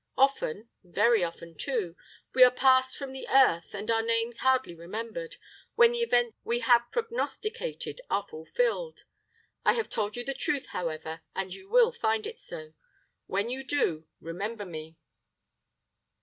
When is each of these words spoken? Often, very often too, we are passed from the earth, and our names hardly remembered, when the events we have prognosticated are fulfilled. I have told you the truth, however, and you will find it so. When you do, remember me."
Often, 0.17 0.67
very 0.83 1.23
often 1.23 1.53
too, 1.55 1.95
we 2.33 2.43
are 2.43 2.49
passed 2.49 2.97
from 2.97 3.11
the 3.13 3.27
earth, 3.29 3.75
and 3.75 3.91
our 3.91 4.01
names 4.01 4.39
hardly 4.39 4.73
remembered, 4.73 5.35
when 5.75 5.91
the 5.91 5.99
events 6.01 6.35
we 6.43 6.61
have 6.61 6.89
prognosticated 6.91 8.01
are 8.09 8.25
fulfilled. 8.27 9.03
I 9.63 9.73
have 9.73 9.89
told 9.89 10.17
you 10.17 10.23
the 10.25 10.33
truth, 10.33 10.69
however, 10.69 11.21
and 11.35 11.53
you 11.53 11.69
will 11.69 11.91
find 11.91 12.25
it 12.25 12.39
so. 12.39 12.73
When 13.27 13.51
you 13.51 13.63
do, 13.63 14.07
remember 14.19 14.65
me." 14.65 14.95